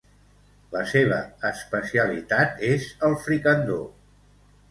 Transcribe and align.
La 0.75 0.79
seva 0.91 1.17
especialitat 1.49 2.65
és 2.71 2.87
el 3.09 3.13
fricandó. 3.27 3.77